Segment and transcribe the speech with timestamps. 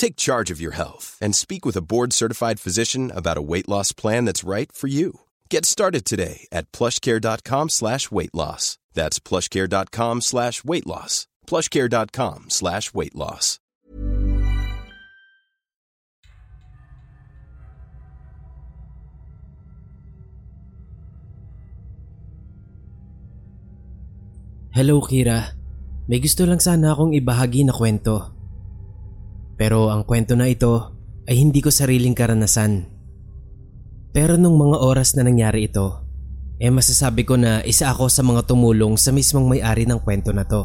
[0.00, 3.92] Take charge of your health and speak with a board-certified physician about a weight loss
[3.92, 5.28] plan that's right for you.
[5.52, 8.78] Get started today at plushcare.com slash weight loss.
[8.96, 11.28] That's plushcare.com slash weight loss.
[11.44, 13.60] plushcare.com slash weight loss.
[24.72, 25.52] Hello Kira,
[26.08, 28.39] may gusto lang sana akong ibahagi na kwento.
[29.60, 30.96] Pero ang kwento na ito
[31.28, 32.88] ay hindi ko sariling karanasan.
[34.08, 36.00] Pero nung mga oras na nangyari ito,
[36.56, 40.48] eh masasabi ko na isa ako sa mga tumulong sa mismong may-ari ng kwento na
[40.48, 40.64] to.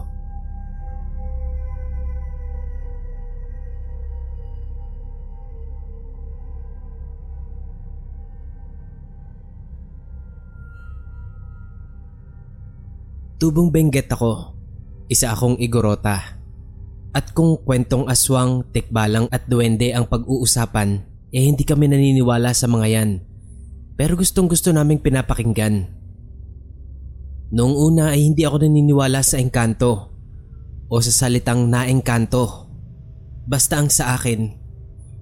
[13.35, 14.55] Tubong Benguet ako.
[15.11, 16.44] Isa akong igorota.
[17.15, 20.99] At kung kwentong aswang, tikbalang at duwende ang pag-uusapan,
[21.31, 23.09] eh hindi kami naniniwala sa mga yan.
[23.95, 25.87] Pero gustong gusto naming pinapakinggan.
[27.55, 30.11] Noong una ay hindi ako naniniwala sa engkanto
[30.91, 32.67] o sa salitang naengkanto.
[33.47, 34.51] Basta ang sa akin,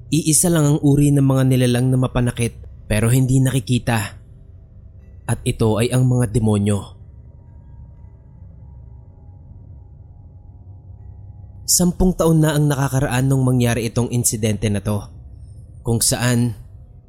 [0.09, 2.57] iisa lang ang uri ng mga nilalang na mapanakit
[2.89, 4.17] pero hindi nakikita.
[5.29, 6.92] At ito ay ang mga demonyo.
[11.73, 15.09] Sampung taon na ang nakakaraan nung mangyari itong insidente na to.
[15.81, 16.53] Kung saan,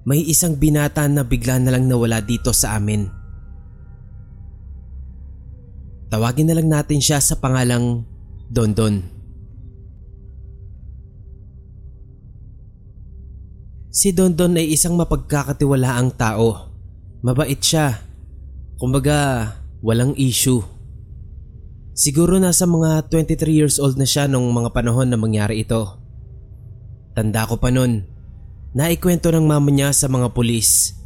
[0.08, 3.04] may isang binata na bigla na lang nawala dito sa amin.
[6.08, 8.08] Tawagin na lang natin siya sa pangalang
[8.48, 9.04] Dondon.
[13.92, 16.72] Si Dondon ay isang mapagkakatiwalaang tao.
[17.20, 18.00] Mabait siya.
[18.80, 19.52] Kumbaga,
[19.84, 20.64] walang issue.
[21.94, 25.94] Siguro nasa mga 23 years old na siya nung mga panahon na mangyari ito.
[27.14, 28.02] Tanda ko pa nun,
[28.74, 30.98] naikwento ng mama niya sa mga pulis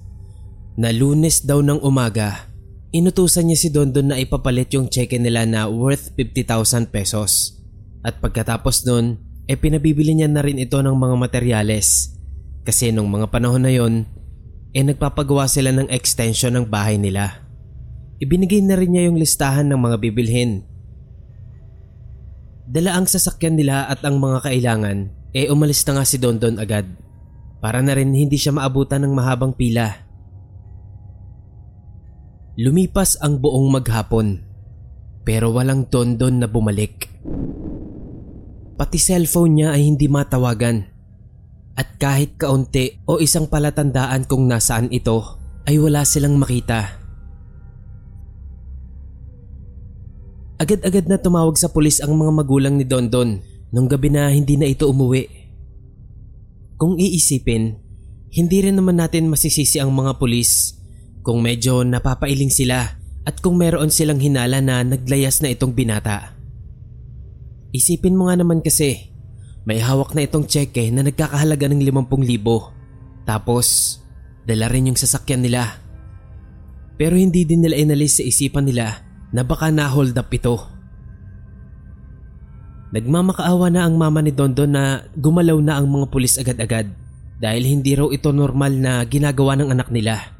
[0.80, 2.48] na lunes daw ng umaga,
[2.96, 7.60] inutusan niya si Dondon na ipapalit yung cheque nila na worth 50,000 pesos.
[8.00, 12.16] At pagkatapos nun, e pinabibili niya na rin ito ng mga materyales.
[12.64, 14.08] Kasi nung mga panahon na yon,
[14.72, 17.44] e nagpapagawa sila ng extension ng bahay nila.
[18.24, 20.77] Ibinigay na rin niya yung listahan ng mga bibilhin
[22.68, 26.84] Dala ang sasakyan nila at ang mga kailangan, eh umalis na nga si Dondon agad.
[27.64, 29.88] Para na rin hindi siya maabutan ng mahabang pila.
[32.60, 34.44] Lumipas ang buong maghapon,
[35.24, 37.08] pero walang Dondon na bumalik.
[38.76, 40.84] Pati cellphone niya ay hindi matawagan.
[41.72, 46.97] At kahit kaunti o isang palatandaan kung nasaan ito, ay wala silang makita.
[50.58, 53.38] Agad-agad na tumawag sa pulis ang mga magulang ni Dondon
[53.70, 55.30] nung gabi na hindi na ito umuwi.
[56.74, 57.78] Kung iisipin,
[58.34, 60.74] hindi rin naman natin masisisi ang mga pulis
[61.22, 66.34] kung medyo napapailing sila at kung meron silang hinala na naglayas na itong binata.
[67.70, 69.14] Isipin mo nga naman kasi,
[69.62, 73.66] may hawak na itong cheque na nagkakahalaga ng 50,000 tapos
[74.42, 75.78] dala rin yung sasakyan nila.
[76.98, 80.56] Pero hindi din nila inalis sa isipan nila na baka na-hold up ito.
[82.88, 86.88] Nagmamakaawa na ang mama ni Dondon na gumalaw na ang mga pulis agad-agad
[87.36, 90.32] dahil hindi raw ito normal na ginagawa ng anak nila.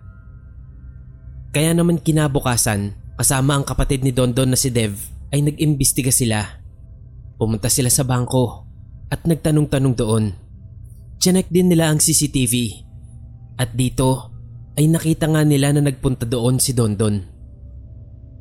[1.52, 4.96] Kaya naman kinabukasan, kasama ang kapatid ni Dondon na si Dev
[5.28, 6.40] ay nag-imbestiga sila.
[7.36, 8.64] Pumunta sila sa bangko
[9.12, 10.24] at nagtanong-tanong doon.
[11.20, 12.84] Chinek din nila ang CCTV
[13.60, 14.32] at dito
[14.78, 17.37] ay nakita nga nila na nagpunta doon si Dondon.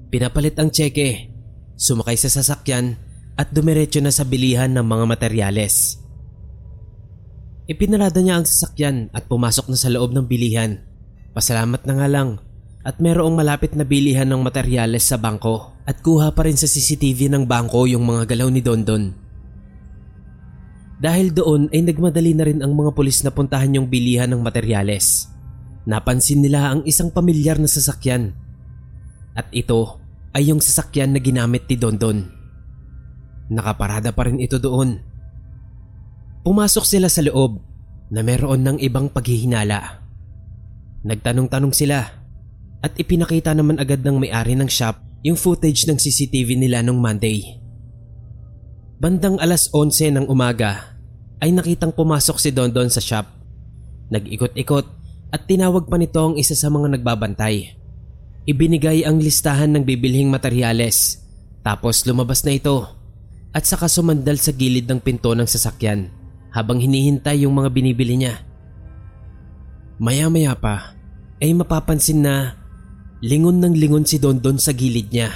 [0.08, 1.28] Pinapalit ang tseke,
[1.76, 2.96] sumakay sa sasakyan
[3.36, 6.00] at dumiretso na sa bilihan ng mga materyales.
[7.68, 10.80] Ipinarada niya ang sasakyan at pumasok na sa loob ng bilihan.
[11.36, 12.40] Pasalamat na nga lang
[12.88, 17.28] at merong malapit na bilihan ng materyales sa bangko at kuha pa rin sa CCTV
[17.28, 19.12] ng bangko yung mga galaw ni Dondon.
[20.98, 25.28] Dahil doon ay nagmadali na rin ang mga pulis na puntahan yung bilihan ng materyales.
[25.84, 28.34] Napansin nila ang isang pamilyar na sasakyan.
[29.38, 30.02] At ito
[30.34, 32.26] ay yung sasakyan na ginamit ni Dondon.
[33.54, 34.98] Nakaparada pa rin ito doon.
[36.42, 37.62] Pumasok sila sa loob
[38.10, 40.02] na meron ng ibang paghihinala.
[41.06, 42.02] Nagtanong-tanong sila
[42.82, 47.62] at ipinakita naman agad ng may-ari ng shop yung footage ng CCTV nila nung Monday.
[48.98, 50.98] Bandang alas 11 ng umaga
[51.38, 53.30] ay nakitang pumasok si Dondon sa shop.
[54.10, 54.86] Nag-ikot-ikot
[55.30, 57.77] at tinawag pa nito ang isa sa mga nagbabantay.
[58.48, 61.20] Ibinigay ang listahan ng bibilhing materyales
[61.68, 62.88] tapos lumabas na ito
[63.52, 66.08] at saka sumandal sa gilid ng pinto ng sasakyan
[66.56, 68.40] habang hinihintay yung mga binibili niya.
[70.00, 70.96] Maya-maya pa
[71.44, 72.56] ay mapapansin na
[73.20, 75.28] lingon ng lingon si Dondon sa gilid niya.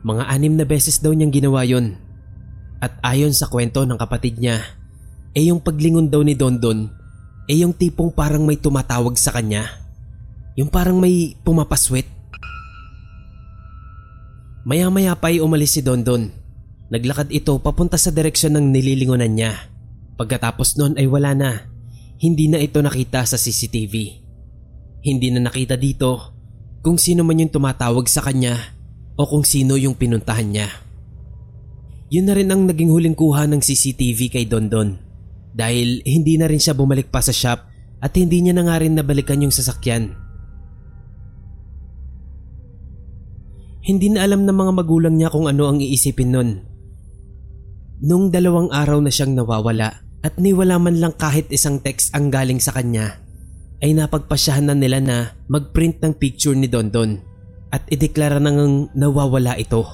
[0.00, 2.00] Mga anim na beses daw niyang ginawa yon.
[2.80, 4.62] At ayon sa kwento ng kapatid niya,
[5.36, 6.88] eh yung paglingon daw ni Dondon,
[7.44, 9.68] eh yung tipong parang may tumatawag sa kanya.
[10.56, 12.17] Yung parang may pumapaswit.
[14.68, 16.28] Maya-maya pa ay umalis si Dondon.
[16.92, 19.56] Naglakad ito papunta sa direksyon ng nililingonan niya.
[20.20, 21.72] Pagkatapos noon ay wala na.
[22.20, 24.20] Hindi na ito nakita sa CCTV.
[25.00, 26.36] Hindi na nakita dito
[26.84, 28.60] kung sino man yung tumatawag sa kanya
[29.16, 30.68] o kung sino yung pinuntahan niya.
[32.12, 35.00] Yun na rin ang naging huling kuha ng CCTV kay Dondon
[35.56, 37.64] dahil hindi na rin siya bumalik pa sa shop
[38.04, 40.27] at hindi niya na nga rin nabalikan yung sasakyan.
[43.84, 46.50] Hindi na alam ng mga magulang niya kung ano ang iisipin nun.
[48.02, 52.58] Nung dalawang araw na siyang nawawala at niwala man lang kahit isang text ang galing
[52.58, 53.22] sa kanya,
[53.78, 55.16] ay napagpasyahan na nila na
[55.46, 57.18] magprint ng picture ni Dondon
[57.70, 59.86] at ideklara nang nawawala ito.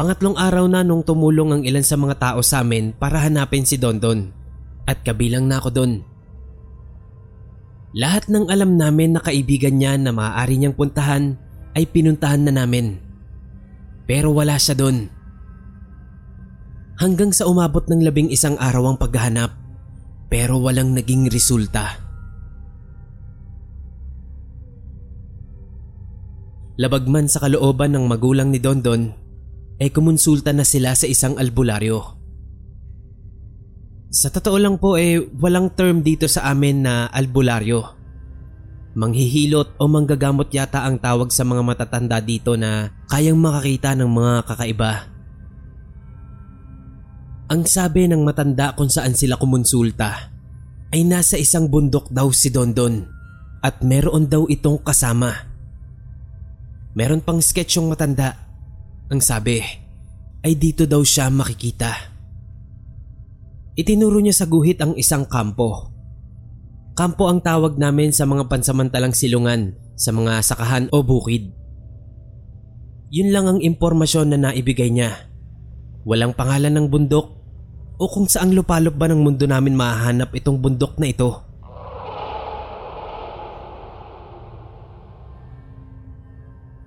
[0.00, 3.76] Pangatlong araw na nung tumulong ang ilan sa mga tao sa amin para hanapin si
[3.76, 4.39] Dondon
[4.90, 5.92] at kabilang na ako doon.
[7.94, 11.38] Lahat ng alam namin na kaibigan niya na maaari niyang puntahan
[11.78, 12.98] ay pinuntahan na namin.
[14.10, 15.06] Pero wala siya doon.
[16.98, 19.54] Hanggang sa umabot ng labing isang araw ang paghahanap
[20.30, 21.98] pero walang naging resulta.
[26.78, 29.10] Labagman sa kalooban ng magulang ni Dondon
[29.82, 32.19] ay kumonsulta na sila sa isang albularyo.
[34.10, 37.94] Sa totoo lang po eh walang term dito sa amin na albularyo.
[38.98, 44.34] Manghihilot o manggagamot yata ang tawag sa mga matatanda dito na kayang makakita ng mga
[44.50, 44.92] kakaiba.
[47.54, 50.34] Ang sabi ng matanda kung saan sila kumonsulta
[50.90, 53.06] ay nasa isang bundok daw si Dondon
[53.62, 55.30] at meron daw itong kasama.
[56.98, 58.34] Meron pang sketch yung matanda.
[59.06, 59.62] Ang sabi
[60.42, 62.09] ay dito daw siya makikita.
[63.78, 65.94] Itinuro niya sa guhit ang isang kampo.
[66.98, 71.54] Kampo ang tawag namin sa mga pansamantalang silungan sa mga sakahan o bukid.
[73.10, 75.30] Yun lang ang impormasyon na naibigay niya.
[76.02, 77.26] Walang pangalan ng bundok
[78.00, 81.30] o kung saang lupalop ba ng mundo namin mahanap itong bundok na ito.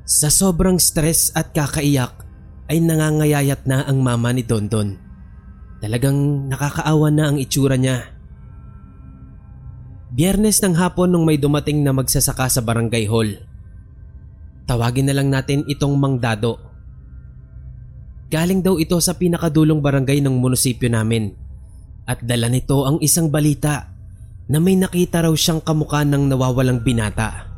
[0.04, 2.24] Sa sobrang stress at kakaiyak
[2.72, 5.03] ay nangangayayat na ang mama ni Dondon.
[5.84, 8.08] Talagang nakakaawa na ang itsura niya.
[10.16, 13.28] Biyernes ng hapon nung may dumating na magsasaka sa barangay hall.
[14.64, 16.56] Tawagin na lang natin itong Mang Dado.
[18.32, 21.36] Galing daw ito sa pinakadulong barangay ng munisipyo namin
[22.08, 23.92] at dala nito ang isang balita
[24.48, 27.52] na may nakita raw siyang kamukha ng nawawalang binata.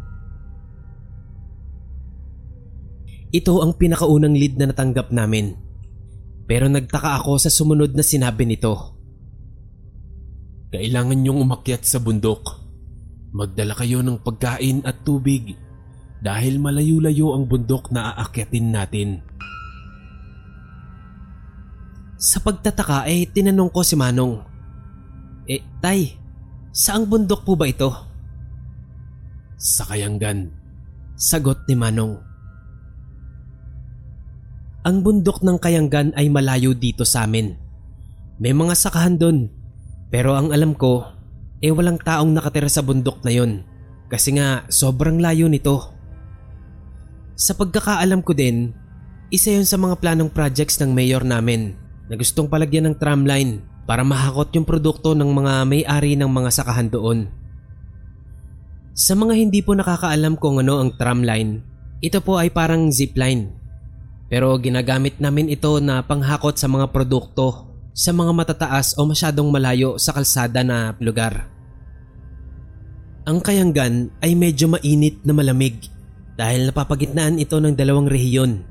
[3.29, 5.64] Ito ang pinakaunang lead na natanggap namin.
[6.45, 8.95] Pero nagtaka ako sa sumunod na sinabi nito.
[10.69, 12.61] Kailangan niyong umakyat sa bundok.
[13.33, 15.57] Magdala kayo ng pagkain at tubig
[16.21, 19.09] dahil malayo-layo ang bundok na aakyatin natin.
[22.15, 24.39] Sa pagtataka ay tinanong ko si Manong.
[25.45, 26.15] Eh, Tay,
[26.71, 27.91] saang bundok po ba ito?
[29.59, 30.49] Sa Kayanggan.
[31.15, 32.34] Sagot ni Manong.
[34.85, 37.57] Ang bundok ng Kayanggan ay malayo dito sa amin.
[38.37, 39.49] May mga sakahan doon.
[40.13, 41.01] Pero ang alam ko,
[41.57, 43.65] eh walang taong nakatira sa bundok na yon.
[44.13, 45.89] Kasi nga sobrang layo nito.
[47.33, 48.77] Sa pagkakaalam ko din,
[49.33, 51.73] isa yon sa mga planong projects ng mayor namin
[52.05, 56.93] na gustong palagyan ng tramline para mahakot yung produkto ng mga may-ari ng mga sakahan
[56.93, 57.25] doon.
[58.93, 61.65] Sa mga hindi po nakakaalam kung ano ang tramline,
[62.05, 63.64] ito po ay parang zipline.
[64.25, 69.95] Pero ginagamit namin ito na panghakot sa mga produkto sa mga matataas o masyadong malayo
[69.95, 71.47] sa kalsada na lugar.
[73.23, 75.79] Ang Kayanggan ay medyo mainit na malamig
[76.35, 78.61] dahil napapagitnaan ito ng dalawang rehiyon.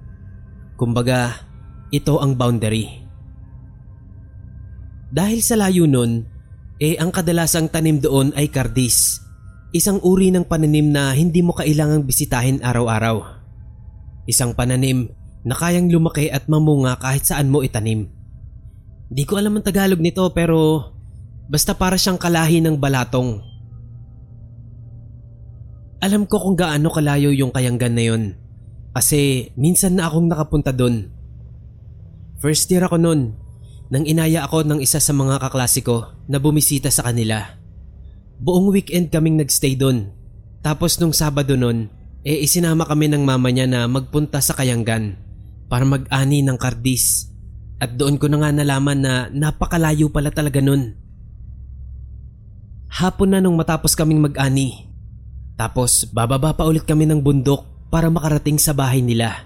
[0.77, 1.41] Kumbaga,
[1.89, 3.01] ito ang boundary.
[5.09, 6.29] Dahil sa layo nun,
[6.77, 9.25] eh ang kadalasang tanim doon ay kardis.
[9.73, 13.25] Isang uri ng pananim na hindi mo kailangang bisitahin araw-araw.
[14.29, 15.11] Isang pananim
[15.45, 18.09] na kayang lumaki at mamunga kahit saan mo itanim.
[19.13, 20.91] Di ko alam ang Tagalog nito pero
[21.47, 23.45] basta para siyang kalahi ng balatong.
[26.01, 28.25] Alam ko kung gaano kalayo yung kayanggan na yun
[28.97, 31.13] kasi minsan na akong nakapunta doon.
[32.41, 33.37] First year ako noon
[33.93, 37.61] nang inaya ako ng isa sa mga kaklasiko na bumisita sa kanila.
[38.41, 40.09] Buong weekend kaming nagstay doon.
[40.65, 41.93] Tapos nung Sabado noon,
[42.25, 45.24] eh isinama kami ng mama niya na magpunta sa Kayanggan
[45.75, 47.35] para mag-ani ng kardis.
[47.83, 50.95] At doon ko na nga nalaman na napakalayo pala talaga nun.
[52.95, 54.87] Hapon na nung matapos kaming mag-ani.
[55.59, 59.43] Tapos bababa pa ulit kami ng bundok para makarating sa bahay nila.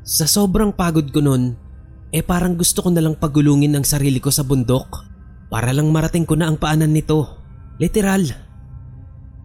[0.00, 1.60] Sa sobrang pagod ko nun,
[2.08, 5.04] eh parang gusto ko nalang pagulungin ang sarili ko sa bundok
[5.52, 7.36] para lang marating ko na ang paanan nito.
[7.76, 8.32] Literal.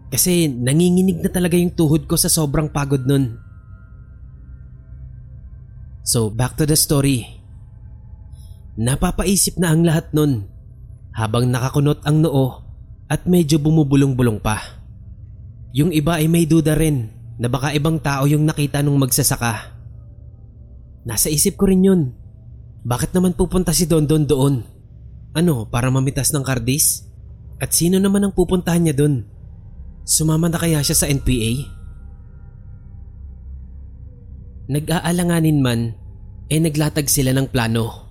[0.08, 3.51] Kasi nanginginig na talaga yung tuhod ko sa sobrang pagod nun.
[6.02, 7.38] So back to the story.
[8.74, 10.50] Napapaisip na ang lahat nun
[11.14, 12.64] habang nakakunot ang noo
[13.06, 14.82] at medyo bumubulong-bulong pa.
[15.76, 19.72] Yung iba ay may duda rin na baka ibang tao yung nakita nung magsasaka.
[21.06, 22.02] Nasa isip ko rin yun.
[22.82, 24.64] Bakit naman pupunta si Don Don doon?
[25.32, 27.06] Ano, para mamitas ng kardis?
[27.62, 29.24] At sino naman ang pupuntahan niya doon?
[30.02, 31.81] Sumama na kaya siya sa NPA?
[34.72, 35.92] Nag-aalanganin man,
[36.48, 38.08] eh naglatag sila ng plano.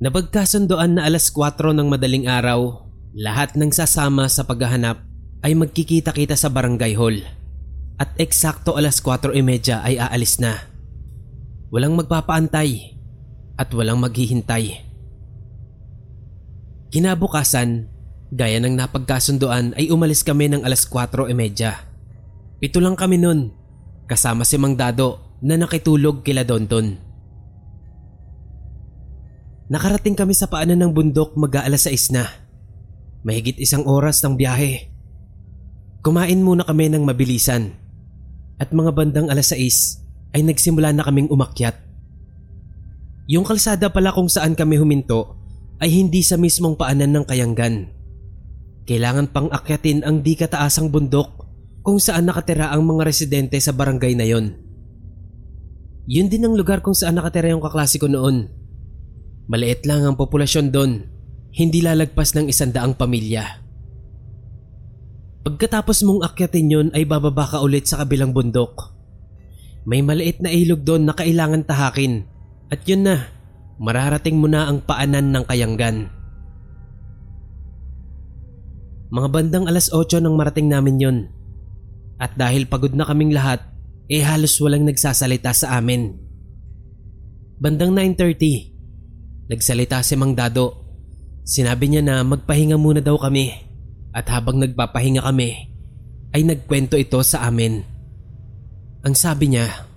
[0.00, 5.04] Nabagkasundoan na alas 4 ng madaling araw, lahat ng sasama sa paghahanap
[5.44, 7.20] ay magkikita-kita sa barangay hall.
[8.00, 10.56] At eksakto alas 4.30 ay aalis na.
[11.68, 12.96] Walang magpapaantay
[13.60, 14.88] at walang maghihintay.
[16.88, 17.92] Kinabukasan,
[18.32, 22.62] gaya ng napagkasundoan ay umalis kami ng alas 4.30.
[22.62, 23.57] Pito lang kami nun,
[24.08, 26.96] kasama si Mang Dado na nakitulog kila Donton.
[29.68, 32.24] Nakarating kami sa paanan ng bundok mag-aalas 6 na.
[33.20, 34.88] Mahigit isang oras ng biyahe.
[36.00, 37.76] Kumain muna kami ng mabilisan.
[38.56, 41.76] At mga bandang alas 6 ay nagsimula na kaming umakyat.
[43.28, 45.36] Yung kalsada pala kung saan kami huminto
[45.84, 47.92] ay hindi sa mismong paanan ng kayanggan.
[48.88, 51.47] Kailangan pang akyatin ang di kataasang bundok
[51.82, 54.54] kung saan nakatira ang mga residente sa barangay na yon.
[56.08, 58.48] Yun din ang lugar kung saan nakatira yung kaklase ko noon.
[59.48, 61.04] Maliit lang ang populasyon doon,
[61.56, 63.64] hindi lalagpas ng isandaang pamilya.
[65.48, 68.92] Pagkatapos mong akyatin yon ay bababa ka ulit sa kabilang bundok.
[69.88, 72.28] May maliit na ilog doon na kailangan tahakin
[72.68, 73.32] at yun na,
[73.80, 76.12] mararating mo na ang paanan ng kayanggan.
[79.08, 81.18] Mga bandang alas 8 nang marating namin yon.
[82.18, 83.62] At dahil pagod na kaming lahat,
[84.10, 86.18] eh halos walang nagsasalita sa amin.
[87.58, 90.86] Bandang 9.30, nagsalita si Mang Dado.
[91.46, 93.54] Sinabi niya na magpahinga muna daw kami
[94.12, 95.70] at habang nagpapahinga kami,
[96.34, 97.80] ay nagkwento ito sa amin.
[99.06, 99.88] Ang sabi niya,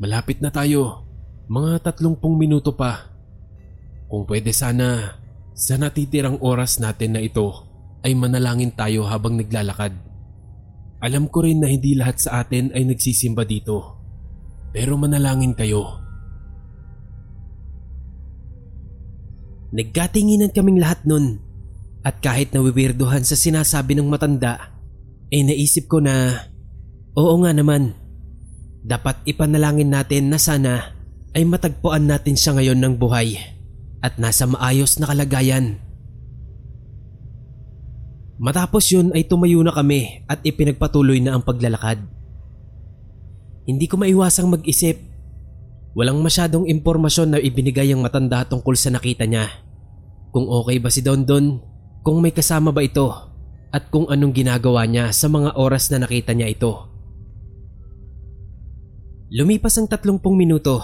[0.00, 1.04] Malapit na tayo,
[1.50, 3.12] mga tatlumpung minuto pa.
[4.08, 5.20] Kung pwede sana,
[5.52, 7.52] sa natitirang oras natin na ito
[8.00, 10.09] ay manalangin tayo habang naglalakad.
[11.00, 13.96] Alam ko rin na hindi lahat sa atin ay nagsisimba dito.
[14.70, 16.00] Pero manalangin kayo.
[19.70, 21.40] Nagkatinginan kaming lahat nun
[22.04, 24.76] at kahit nawiwirduhan sa sinasabi ng matanda,
[25.30, 26.46] eh naisip ko na
[27.16, 27.96] oo nga naman.
[28.80, 30.96] Dapat ipanalangin natin na sana
[31.36, 33.36] ay matagpuan natin siya ngayon ng buhay
[34.00, 35.78] at nasa maayos na kalagayan.
[38.40, 42.00] Matapos yun ay tumayo na kami at ipinagpatuloy na ang paglalakad.
[43.68, 44.96] Hindi ko maiwasang mag-isip.
[45.92, 49.44] Walang masyadong impormasyon na ibinigay ang matanda tungkol sa nakita niya.
[50.32, 51.60] Kung okay ba si Don Don,
[52.00, 53.12] kung may kasama ba ito,
[53.70, 56.88] at kung anong ginagawa niya sa mga oras na nakita niya ito.
[59.30, 60.80] Lumipas ang tatlongpong minuto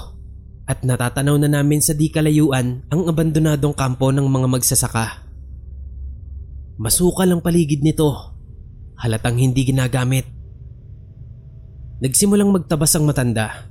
[0.69, 5.26] at natatanaw na namin sa di kalayuan ang abandonadong kampo ng mga magsasaka.
[6.77, 8.37] Masukal ang paligid nito.
[9.01, 10.29] Halatang hindi ginagamit.
[12.05, 13.65] Nagsimulang magtabas ang matanda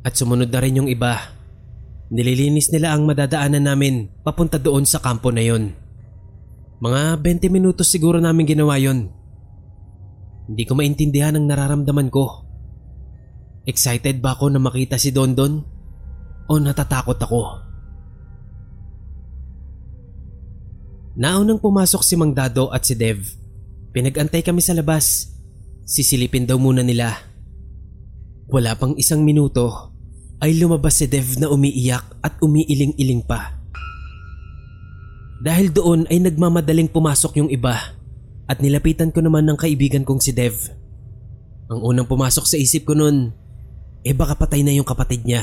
[0.00, 1.36] at sumunod na rin yung iba.
[2.08, 5.76] Nililinis nila ang madadaanan namin papunta doon sa kampo na yon.
[6.80, 9.12] Mga 20 minutos siguro namin ginawa yon.
[10.48, 12.48] Hindi ko maintindihan ang nararamdaman ko.
[13.68, 15.60] Excited ba ako na makita si Don Don?
[16.48, 17.69] O natatakot ako?
[21.18, 23.18] Naunang pumasok si Mang Dado at si Dev.
[23.90, 25.34] Pinagantay kami sa labas.
[25.82, 27.18] Sisilipin daw muna nila.
[28.46, 29.90] Wala pang isang minuto
[30.38, 33.58] ay lumabas si Dev na umiiyak at umiiling-iling pa.
[35.42, 37.74] Dahil doon ay nagmamadaling pumasok yung iba
[38.46, 40.54] at nilapitan ko naman ng kaibigan kong si Dev.
[41.70, 43.34] Ang unang pumasok sa isip ko noon,
[44.06, 45.42] eh baka patay na yung kapatid niya.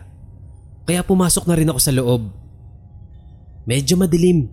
[0.91, 2.35] Kaya pumasok na rin ako sa loob.
[3.63, 4.51] Medyo madilim.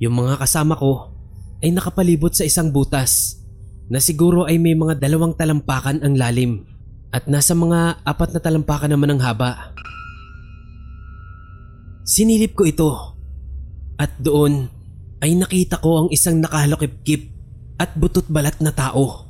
[0.00, 1.12] Yung mga kasama ko
[1.60, 3.44] ay nakapalibot sa isang butas
[3.92, 6.64] na siguro ay may mga dalawang talampakan ang lalim
[7.12, 9.76] at nasa mga apat na talampakan naman ang haba.
[12.08, 12.90] Sinilip ko ito
[14.00, 14.72] at doon
[15.20, 17.20] ay nakita ko ang isang nakahalokip-kip
[17.76, 19.28] at butot balat na tao.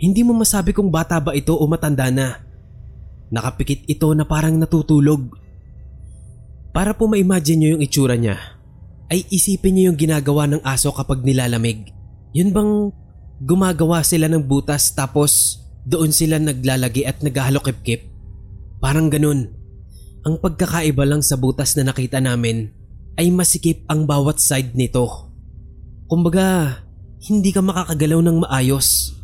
[0.00, 2.43] Hindi mo masabi kung bata ba ito o matanda na.
[3.34, 5.34] Nakapikit ito na parang natutulog.
[6.70, 8.38] Para po ma-imagine nyo yung itsura niya,
[9.10, 11.90] ay isipin niyo yung ginagawa ng aso kapag nilalamig.
[12.30, 12.72] Yun bang
[13.42, 18.06] gumagawa sila ng butas tapos doon sila naglalagi at naghahalokip-kip?
[18.78, 19.50] Parang ganun.
[20.22, 22.70] Ang pagkakaiba lang sa butas na nakita namin
[23.18, 25.10] ay masikip ang bawat side nito.
[26.06, 26.78] Kumbaga,
[27.26, 29.18] hindi ka makakagalaw ng maayos.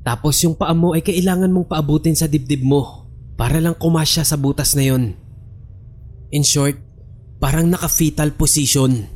[0.00, 3.07] Tapos yung paa mo ay kailangan mong paabutin sa dibdib mo
[3.38, 5.14] para lang kumasya sa butas na yon.
[6.34, 6.74] In short,
[7.38, 9.06] parang naka-fetal position.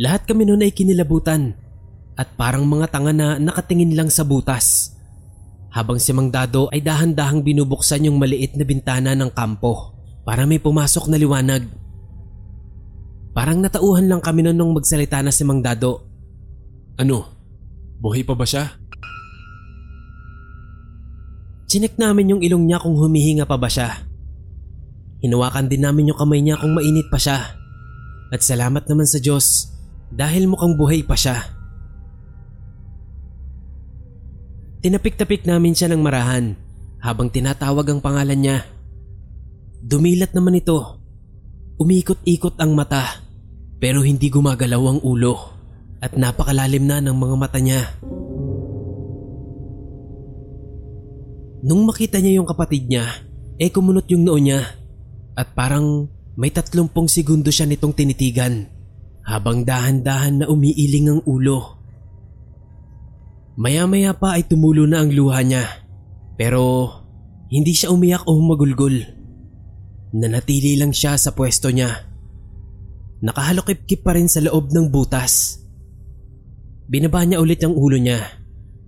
[0.00, 1.52] Lahat kami noon ay kinilabutan
[2.16, 4.96] at parang mga tanga na nakatingin lang sa butas.
[5.68, 9.92] Habang si Mang Dado ay dahan-dahang binubuksan yung maliit na bintana ng kampo
[10.24, 11.68] para may pumasok na liwanag.
[13.36, 16.00] Parang natauhan lang kami noon nung magsalita na si Mang Dado.
[16.96, 17.28] Ano?
[18.00, 18.87] Buhay pa ba siya?
[21.68, 24.08] Chinek namin yung ilong niya kung humihinga pa ba siya.
[25.20, 27.44] Hinawakan din namin yung kamay niya kung mainit pa siya.
[28.32, 29.68] At salamat naman sa Diyos
[30.08, 31.44] dahil mukhang buhay pa siya.
[34.80, 36.56] Tinapik-tapik namin siya ng marahan
[37.04, 38.58] habang tinatawag ang pangalan niya.
[39.84, 41.04] Dumilat naman ito.
[41.76, 43.20] Umikot-ikot ang mata
[43.76, 45.36] pero hindi gumagalaw ang ulo
[46.00, 47.92] at napakalalim na ng mga mata niya.
[51.58, 53.06] Nung makita niya yung kapatid niya,
[53.58, 54.62] eh kumunot yung noo niya
[55.34, 56.06] at parang
[56.38, 58.70] may tatlumpong segundo siya nitong tinitigan
[59.26, 61.82] habang dahan-dahan na umiiling ang ulo.
[63.58, 65.66] Maya-maya pa ay tumulo na ang luha niya
[66.38, 66.94] pero
[67.50, 68.94] hindi siya umiyak o humagulgol.
[70.14, 71.90] Nanatili lang siya sa pwesto niya.
[73.18, 75.58] Nakahalokip-kip pa rin sa loob ng butas.
[76.86, 78.22] Binaba niya ulit ang ulo niya.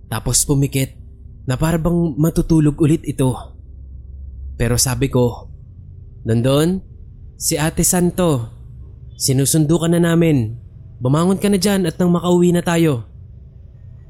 [0.07, 1.00] Tapos pumikit
[1.45, 3.33] na parang matutulog ulit ito.
[4.57, 5.49] Pero sabi ko,
[6.21, 6.81] Nandun,
[7.37, 8.49] si Ate Santo,
[9.17, 10.57] sinusundo ka na namin.
[11.01, 13.09] Bumangon ka na dyan at nang makauwi na tayo.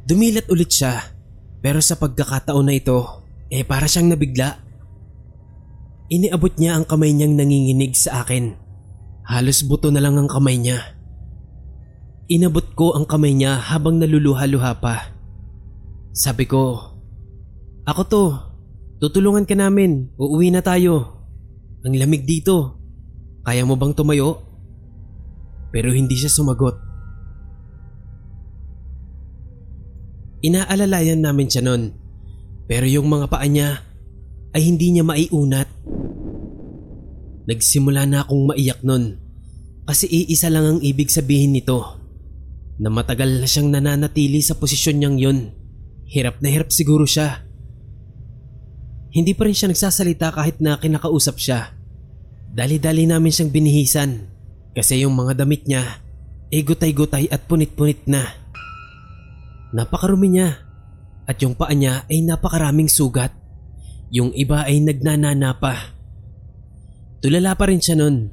[0.04, 1.22] Dumilat ulit siya
[1.62, 3.22] pero sa pagkakataon na ito,
[3.54, 4.58] eh para siyang nabigla.
[6.10, 8.58] Iniabot niya ang kamay niyang nanginginig sa akin.
[9.30, 10.98] Halos buto na lang ang kamay niya.
[12.28, 15.14] Inabot ko ang kamay niya habang naluluha-luha pa.
[16.12, 16.91] Sabi ko,
[17.82, 18.24] Ako to,
[19.02, 21.26] tutulungan ka namin, uuwi na tayo.
[21.82, 22.78] Ang lamig dito,
[23.42, 24.38] kaya mo bang tumayo?
[25.74, 26.78] Pero hindi siya sumagot.
[30.46, 31.94] Inaalalayan namin siya nun,
[32.70, 33.82] pero yung mga paa niya
[34.54, 35.70] ay hindi niya maiunat.
[37.50, 39.18] Nagsimula na akong maiyak nun
[39.90, 41.82] kasi iisa lang ang ibig sabihin nito
[42.78, 45.40] na matagal na siyang nananatili sa posisyon niyang yun.
[46.06, 47.51] Hirap na hirap siguro siya.
[49.12, 51.76] Hindi pa rin siya nagsasalita kahit na kinakausap siya.
[52.52, 54.12] Dali-dali namin siyang binihisan
[54.72, 55.84] kasi yung mga damit niya
[56.52, 58.24] ay gutay-gutay at punit-punit na.
[59.76, 60.64] Napakarumi niya
[61.28, 63.36] at yung paa niya ay napakaraming sugat.
[64.12, 65.96] Yung iba ay nagnanana pa.
[67.24, 68.32] Tulala pa rin siya nun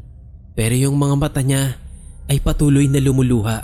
[0.58, 1.78] pero yung mga mata niya
[2.26, 3.58] ay patuloy na lumuluha.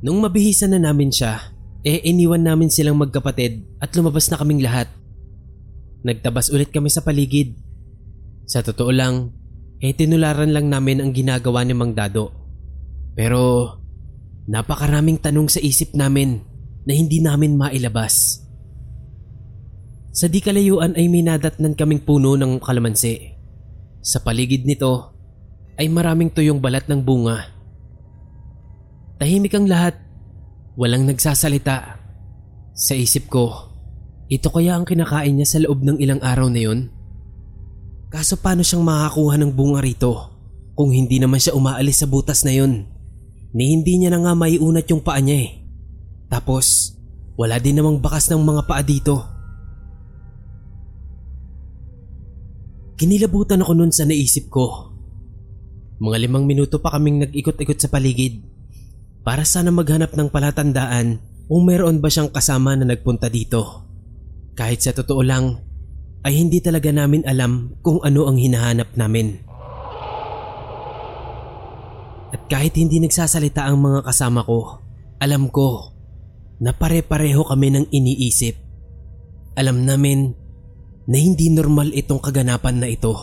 [0.00, 4.88] Nung mabihisan na namin siya, eh iniwan namin silang magkapatid at lumabas na kaming lahat.
[6.04, 7.56] Nagtabas ulit kami sa paligid.
[8.44, 9.32] Sa totoo lang,
[9.80, 12.32] eh tinularan lang namin ang ginagawa ni Mang Dado.
[13.16, 13.72] Pero
[14.48, 16.40] napakaraming tanong sa isip namin
[16.84, 18.44] na hindi namin mailabas.
[20.10, 23.38] Sa di kalayuan ay may nadatnan kaming puno ng kalamansi.
[24.02, 25.14] Sa paligid nito
[25.78, 27.46] ay maraming tuyong balat ng bunga.
[29.20, 29.96] Tahimik ang lahat,
[30.78, 31.98] walang nagsasalita.
[32.74, 33.70] Sa isip ko,
[34.30, 36.80] ito kaya ang kinakain niya sa loob ng ilang araw na yun?
[38.10, 40.12] Kaso paano siyang makakuha ng bunga rito
[40.74, 42.86] kung hindi naman siya umaalis sa butas na yun?
[43.50, 45.50] Ni hindi niya na nga maiunat yung paa niya eh.
[46.30, 46.94] Tapos,
[47.34, 49.16] wala din namang bakas ng mga paa dito.
[52.94, 54.94] Kinilabutan ako nun sa naisip ko.
[55.98, 58.59] Mga limang minuto pa kaming nag-ikot-ikot sa paligid
[59.20, 63.84] para sana maghanap ng palatandaan kung meron ba siyang kasama na nagpunta dito.
[64.54, 65.58] Kahit sa totoo lang,
[66.22, 69.40] ay hindi talaga namin alam kung ano ang hinahanap namin.
[72.30, 74.78] At kahit hindi nagsasalita ang mga kasama ko,
[75.18, 75.90] alam ko
[76.60, 78.54] na pare-pareho kami ng iniisip.
[79.58, 80.36] Alam namin
[81.10, 83.16] na hindi normal itong kaganapan na ito.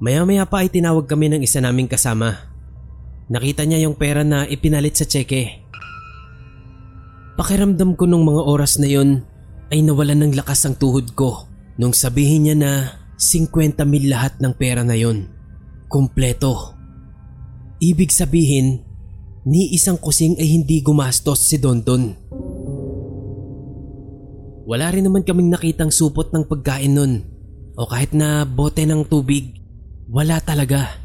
[0.00, 2.48] Maya-maya pa ay tinawag kami ng isa naming kasama.
[3.28, 5.60] Nakita niya yung pera na ipinalit sa tseke.
[7.36, 9.20] Pakiramdam ko nung mga oras na yon
[9.68, 11.44] ay nawalan ng lakas ang tuhod ko
[11.76, 12.72] nung sabihin niya na
[13.20, 15.28] 50 mil lahat ng pera na yon.
[15.92, 16.72] Kompleto.
[17.80, 18.80] Ibig sabihin,
[19.44, 22.16] ni isang kusing ay hindi gumastos si Dondon.
[24.64, 27.20] Wala rin naman kaming nakitang supot ng pagkain nun
[27.76, 29.59] o kahit na bote ng tubig.
[30.10, 30.98] Wala talaga.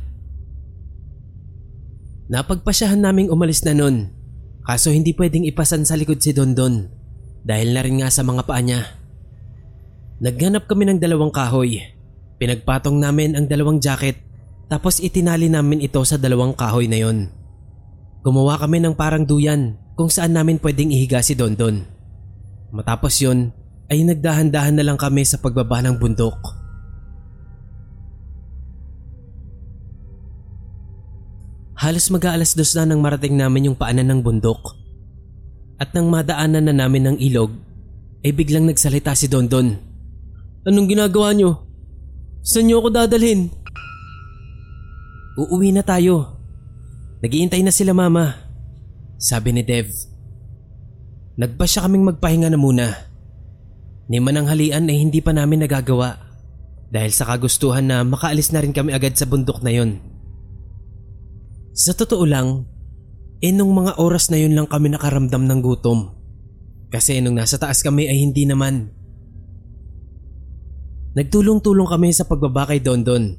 [2.26, 4.10] Napagpasyahan naming umalis na nun
[4.65, 6.89] kaso hindi pwedeng ipasan sa likod si Dondon
[7.46, 8.82] dahil na rin nga sa mga paa niya.
[10.26, 11.86] Naghanap kami ng dalawang kahoy.
[12.41, 14.18] Pinagpatong namin ang dalawang jacket
[14.74, 17.30] tapos itinali namin ito sa dalawang kahoy na yon.
[18.26, 21.86] Gumawa kami ng parang duyan kung saan namin pwedeng ihiga si Dondon.
[22.74, 23.54] Matapos yon
[23.86, 26.55] ay nagdahan-dahan na lang kami sa pagbaba ng bundok.
[31.75, 34.79] Halos mag-aalas dos na nang marating namin yung paanan ng bundok.
[35.75, 37.51] At nang madaanan na namin ng ilog,
[38.23, 39.75] ay biglang nagsalita si Dondon.
[40.63, 41.67] Anong ginagawa nyo?
[42.47, 43.51] Saan nyo ako dadalhin?
[45.35, 46.39] Uuwi na tayo.
[47.19, 48.39] Nagiintay na sila mama.
[49.19, 49.91] Sabi ni Dev.
[51.35, 52.88] Nagpa siya kaming magpahinga na muna.
[54.07, 56.23] Ni manang halian ay hindi pa namin nagagawa
[56.88, 60.14] dahil sa kagustuhan na makaalis na rin kami agad sa bundok na yon.
[61.75, 62.63] Sa totoo lang,
[63.43, 66.07] eh nung mga oras na yun lang kami nakaramdam ng gutom.
[66.88, 68.95] Kasi nung nasa taas kami ay hindi naman.
[71.19, 73.35] Nagtulong-tulong kami sa pagbaba kay Dondon.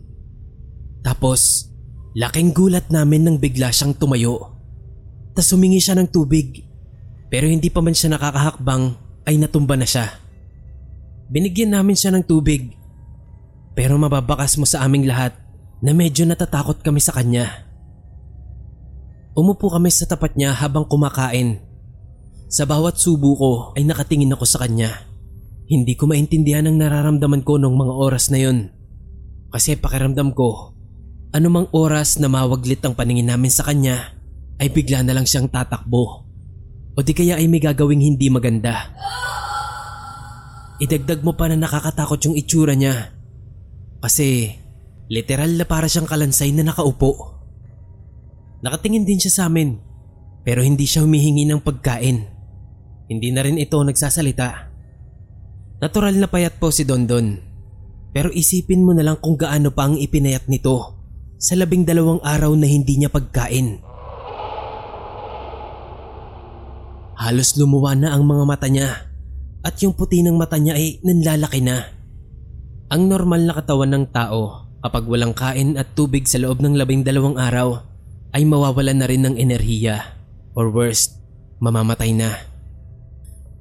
[1.01, 1.73] Tapos,
[2.13, 4.53] laking gulat namin nang bigla siyang tumayo.
[5.33, 6.61] Tapos humingi siya ng tubig.
[7.33, 8.85] Pero hindi pa man siya nakakahakbang
[9.25, 10.13] ay natumba na siya.
[11.33, 12.77] Binigyan namin siya ng tubig.
[13.73, 15.33] Pero mababakas mo sa aming lahat
[15.81, 17.66] na medyo natatakot kami sa kanya.
[19.37, 21.61] Umupo kami sa tapat niya habang kumakain.
[22.49, 25.05] Sa bawat subo ko ay nakatingin ako sa kanya.
[25.69, 28.73] Hindi ko maintindihan ang nararamdaman ko nung mga oras na yun.
[29.53, 30.73] Kasi pakiramdam ko,
[31.37, 34.17] anumang oras na mawaglit ang paningin namin sa kanya,
[34.57, 36.25] ay bigla na lang siyang tatakbo.
[36.97, 38.89] O di kaya ay may gagawing hindi maganda.
[40.81, 43.13] Idagdag mo pa na nakakatakot yung itsura niya.
[44.01, 44.49] Kasi
[45.13, 47.36] literal na para siyang kalansay na nakaupo.
[48.65, 49.87] Nakatingin din siya sa amin
[50.47, 52.23] pero hindi siya humihingi ng pagkain.
[53.11, 54.71] Hindi na rin ito nagsasalita.
[55.83, 57.35] Natural na payat po si Dondon.
[58.15, 60.95] Pero isipin mo na lang kung gaano pa ang ipinayat nito
[61.37, 63.83] sa labing dalawang araw na hindi niya pagkain.
[67.19, 68.89] Halos lumuwa na ang mga mata niya
[69.67, 71.91] at yung puti ng mata niya ay nanlalaki na.
[72.95, 77.03] Ang normal na katawan ng tao kapag walang kain at tubig sa loob ng labing
[77.03, 77.96] dalawang araw
[78.37, 80.13] ay mawawalan na rin ng enerhiya
[80.53, 81.17] or worst,
[81.57, 82.37] mamamatay na.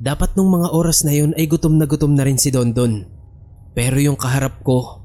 [0.03, 3.07] Dapat nung mga oras na yun ay gutom na gutom na rin si Dondon.
[3.71, 4.99] Pero yung kaharap ko,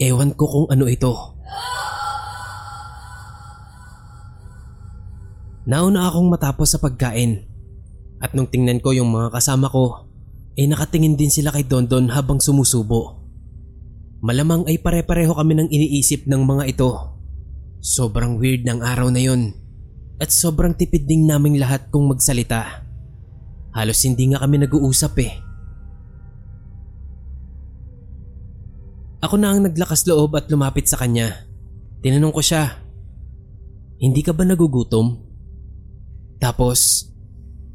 [0.00, 1.12] ewan ko kung ano ito.
[5.68, 7.44] Nauna akong matapos sa pagkain
[8.24, 10.08] at nung tingnan ko yung mga kasama ko,
[10.56, 13.20] ay nakatingin din sila kay Dondon habang sumusubo.
[14.24, 17.13] Malamang ay pare-pareho kami ng iniisip ng mga ito.
[17.84, 19.52] Sobrang weird ng araw na yun
[20.16, 22.80] at sobrang tipid ding naming lahat kung magsalita.
[23.76, 25.36] Halos hindi nga kami nag-uusap eh.
[29.20, 31.44] Ako na ang naglakas loob at lumapit sa kanya.
[32.00, 32.72] Tinanong ko siya,
[34.00, 35.20] Hindi ka ba nagugutom?
[36.40, 37.08] Tapos,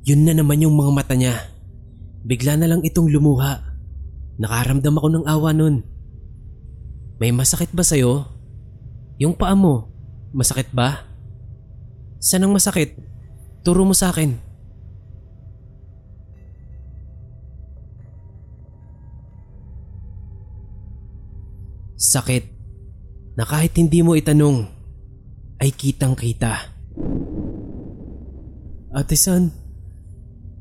[0.09, 1.37] yun na naman yung mga mata niya.
[2.25, 3.61] Bigla na lang itong lumuha.
[4.41, 5.85] Nakaramdam ako ng awa nun.
[7.21, 8.25] May masakit ba sa'yo?
[9.17, 9.98] Yung paa mo,
[10.31, 11.05] masakit ba?
[12.19, 12.99] Saan ang masakit?
[13.63, 14.35] Turo mo sa akin.
[21.99, 22.43] Sakit
[23.35, 24.67] na kahit hindi mo itanong
[25.59, 26.71] ay kitang kita.
[28.95, 29.51] Ate San,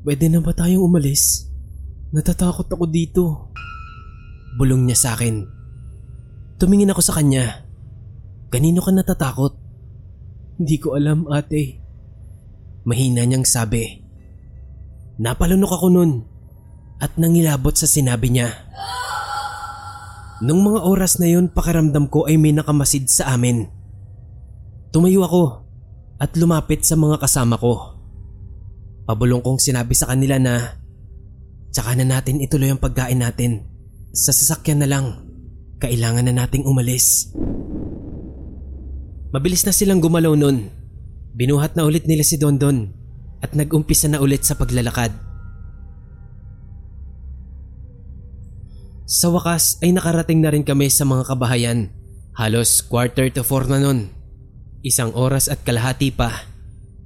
[0.03, 1.47] pwede na ba tayong umalis?
[2.11, 3.25] Natatakot ako dito.
[4.59, 5.47] Bulong niya sa akin.
[6.59, 7.68] Tumingin ako sa kanya.
[8.49, 9.53] Kanino ka natatakot?
[10.57, 11.77] Hindi ko alam ate.
[12.83, 14.01] Mahina niyang sabi.
[15.21, 16.11] Napalunok ako nun
[16.97, 18.49] at nangilabot sa sinabi niya.
[20.39, 23.67] Nung mga oras na yun pakiramdam ko ay may nakamasid sa amin.
[24.89, 25.43] Tumayo ako
[26.17, 27.99] at lumapit sa mga kasama ko.
[29.05, 30.79] Pabulong kong sinabi sa kanila na
[31.69, 33.67] tsaka na natin ituloy ang pagkain natin.
[34.09, 35.05] Sa sasakyan na lang,
[35.77, 37.29] kailangan na nating umalis.
[39.29, 40.73] Mabilis na silang gumalaw nun.
[41.37, 42.89] Binuhat na ulit nila si Dondon
[43.45, 45.13] at nag-umpisa na ulit sa paglalakad.
[49.09, 51.93] Sa wakas ay nakarating na rin kami sa mga kabahayan.
[52.37, 54.09] Halos quarter to four na nun.
[54.81, 56.45] Isang oras at kalahati pa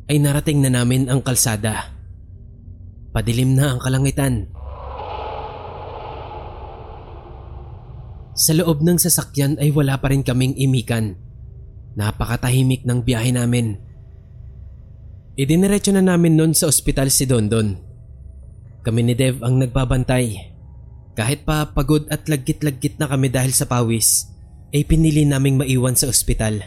[0.08, 1.92] ay narating na namin ang kalsada.
[3.12, 4.48] Padilim na ang kalangitan.
[8.34, 11.23] Sa loob ng sasakyan ay wala pa rin kaming imikan.
[11.94, 13.78] Napakatahimik ng biyahe namin.
[15.38, 17.78] Idiniretso na namin nun sa ospital si Dondon.
[18.86, 20.54] Kami ni Dev ang nagbabantay
[21.14, 24.34] kahit pa pagod at laggit-laggit na kami dahil sa pawis,
[24.74, 26.58] ay pinili naming maiwan sa ospital.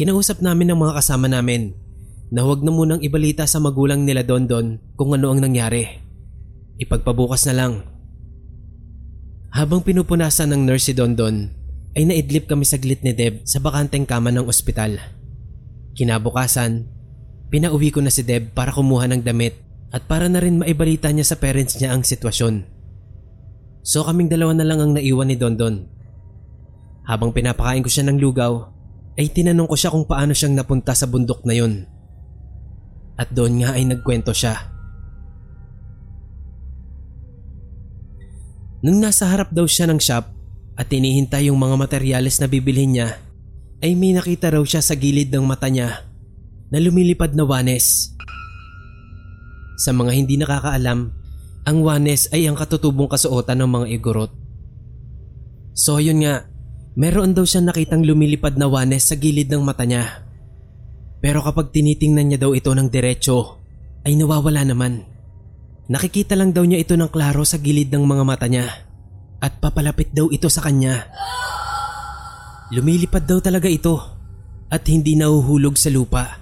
[0.00, 1.76] Kinausap namin ng mga kasama namin
[2.32, 5.84] na huwag na munang ibalita sa magulang nila Dondon kung ano ang nangyari.
[6.80, 7.72] Ipagpabukas na lang.
[9.52, 11.52] Habang pinupunasan ng nurse si Dondon,
[11.92, 14.96] ay naidlip kami saglit ni Deb sa bakanteng kama ng ospital.
[15.92, 16.88] Kinabukasan,
[17.52, 19.60] pinauwi ko na si Deb para kumuha ng damit
[19.92, 22.64] at para na rin maibalita niya sa parents niya ang sitwasyon.
[23.84, 25.84] So kaming dalawa na lang ang naiwan ni Dondon.
[27.04, 28.72] Habang pinapakain ko siya ng lugaw,
[29.20, 31.84] ay tinanong ko siya kung paano siyang napunta sa bundok na yun.
[33.20, 34.56] At doon nga ay nagkwento siya.
[38.80, 40.41] Nung nasa harap daw siya ng shop
[40.82, 43.22] at tinihintay yung mga materyales na bibilhin niya,
[43.78, 46.02] ay may nakita raw siya sa gilid ng mata niya
[46.74, 48.10] na lumilipad na wanes.
[49.78, 51.14] Sa mga hindi nakakaalam,
[51.62, 54.32] ang wanes ay ang katutubong kasuotan ng mga igorot.
[55.78, 56.50] So yun nga,
[56.98, 60.26] meron daw siya nakitang lumilipad na wanes sa gilid ng mata niya.
[61.22, 63.62] Pero kapag tinitingnan niya daw ito ng diretsyo,
[64.02, 65.06] ay nawawala naman.
[65.86, 68.90] Nakikita lang daw niya ito ng klaro sa gilid ng mga mata niya
[69.42, 71.10] at papalapit daw ito sa kanya.
[72.70, 73.98] Lumilipad daw talaga ito
[74.70, 76.38] at hindi nahuhulog sa lupa.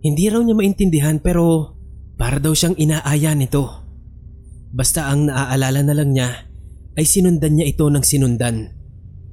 [0.00, 1.76] Hindi raw niya maintindihan pero
[2.16, 3.68] para daw siyang inaaya nito.
[4.74, 6.28] Basta ang naaalala na lang niya
[6.98, 8.74] ay sinundan niya ito ng sinundan.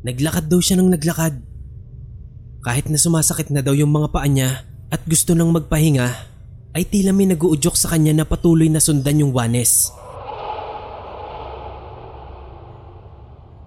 [0.06, 1.40] Naglakad daw siya ng naglakad.
[2.62, 6.08] Kahit na sumasakit na daw yung mga paa niya at gusto nang magpahinga,
[6.72, 9.92] ay tila may naguudyok sa kanya na patuloy na sundan yung wanes.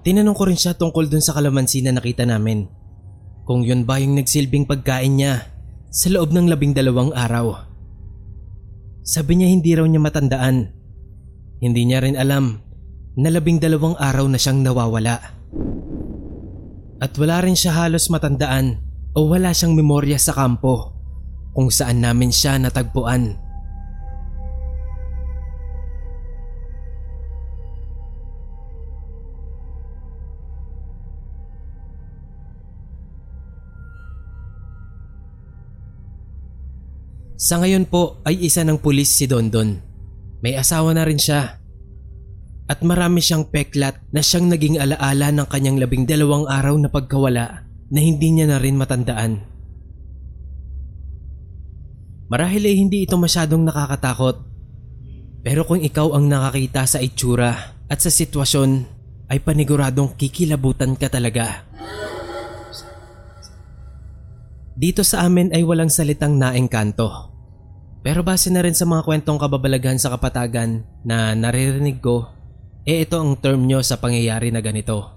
[0.04, 2.68] Tinanong ko rin siya tungkol dun sa kalamansi na nakita namin.
[3.48, 5.48] Kung yun ba yung nagsilbing pagkain niya
[5.88, 7.56] sa loob ng labing dalawang araw.
[9.00, 10.68] Sabi niya hindi raw niya matandaan.
[11.64, 12.60] Hindi niya rin alam
[13.16, 15.16] na labing dalawang araw na siyang nawawala.
[17.00, 18.80] At wala rin siya halos matandaan
[19.16, 20.92] o wala siyang memorya sa kampo
[21.56, 23.43] kung saan namin siya natagpuan.
[37.34, 39.82] Sa ngayon po ay isa ng pulis si Dondon.
[40.38, 41.58] May asawa na rin siya.
[42.64, 47.66] At marami siyang peklat na siyang naging alaala ng kanyang labing dalawang araw na pagkawala
[47.90, 49.42] na hindi niya na rin matandaan.
[52.30, 54.36] Marahil ay hindi ito masyadong nakakatakot.
[55.44, 58.70] Pero kung ikaw ang nakakita sa itsura at sa sitwasyon
[59.28, 61.68] ay paniguradong kikilabutan ka talaga.
[64.74, 67.30] Dito sa amin ay walang salitang naengkanto.
[68.02, 72.28] Pero base na rin sa mga kwentong kababalaghan sa kapatagan na naririnig ko,
[72.84, 75.14] eh ito ang term nyo sa pangyayari na ganito.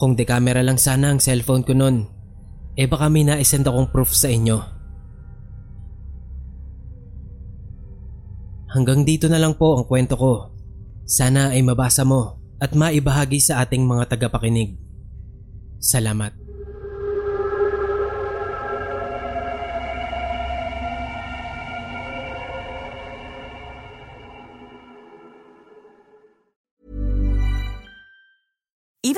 [0.00, 2.08] Kung de camera lang sana ang cellphone ko nun,
[2.74, 4.58] eh baka may naisend akong proof sa inyo.
[8.72, 10.56] Hanggang dito na lang po ang kwento ko.
[11.04, 14.78] Sana ay mabasa mo at maibahagi sa ating mga tagapakinig.
[15.82, 16.39] Salamat.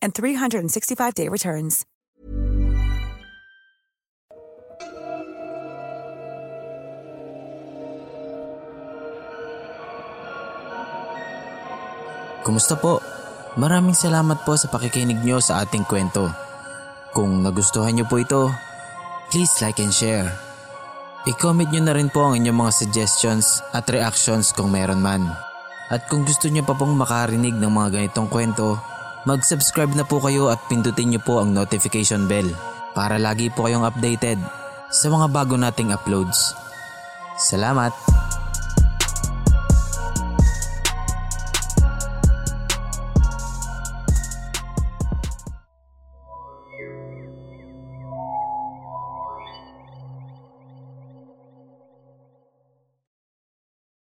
[0.00, 1.84] and 365-day returns.
[12.48, 13.04] Kumusta po?
[13.60, 16.32] Maraming salamat po sa pakikinig nyo sa ating kwento.
[17.12, 18.48] Kung nagustuhan nyo po ito,
[19.28, 20.32] please like and share.
[21.28, 25.28] I-comment nyo na rin po ang inyong mga suggestions at reactions kung meron man.
[25.92, 28.80] At kung gusto nyo pa pong makarinig ng mga ganitong kwento,
[29.28, 32.48] mag-subscribe na po kayo at pindutin nyo po ang notification bell
[32.96, 34.40] para lagi po kayong updated
[34.88, 36.56] sa mga bago nating uploads.
[37.36, 37.92] Salamat!